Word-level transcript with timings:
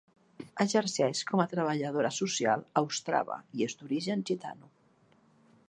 Exerceix 0.63 1.19
com 1.31 1.43
a 1.43 1.45
treballadora 1.51 2.11
social 2.19 2.63
a 2.81 2.83
Ostrava 2.87 3.37
i 3.59 3.67
és 3.67 3.77
d'origen 3.83 4.25
gitano. 4.31 4.73